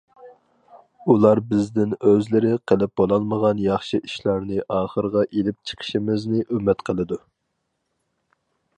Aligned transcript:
ئۇلار 1.13 1.41
بىزدىن 1.51 1.93
ئۆزلىرى 1.97 2.55
قىلىپ 2.71 2.93
بولالمىغان 3.01 3.61
ياخشى 3.67 4.01
ئىشلارنى 4.09 4.65
ئاخىرغا 4.79 5.27
ئېلىپ 5.29 5.61
چىقىشىمىزنى 5.73 6.45
ئۈمىد 6.49 6.87
قىلىدۇ. 6.89 7.23